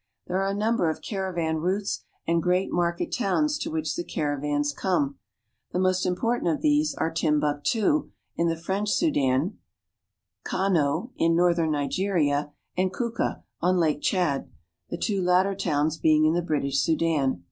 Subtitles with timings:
[0.25, 4.03] There are a num ber of caravan routes, and great market towns to which the
[4.03, 5.19] caravans come.
[5.73, 9.59] The most important of these are Tim buktu, in the French Sudan,
[10.43, 14.49] Kano (ka n5'), in northern Nigeria, and Kuka (koo'ka), on Lake Tchad,
[14.89, 17.39] the two latter towns being in the British Sudan.